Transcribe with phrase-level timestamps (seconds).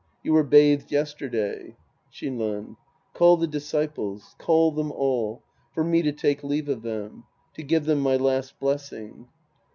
[0.23, 1.75] You were bathed yesterday.
[2.11, 2.75] Shinran.
[3.13, 4.33] Call the disciples.
[4.39, 5.43] Call them all.
[5.75, 7.25] For me to take leave of them.
[7.53, 9.27] To give them my last bles sing.